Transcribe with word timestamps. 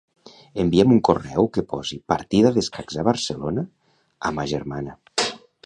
Envia'm 0.61 0.93
un 0.95 1.01
correu 1.09 1.49
que 1.57 1.63
posi 1.73 1.99
"partida 2.15 2.53
d'escacs 2.57 2.97
a 2.97 3.05
Barcelona" 3.11 3.67
a 4.31 4.35
ma 4.39 4.51
germana. 4.57 4.99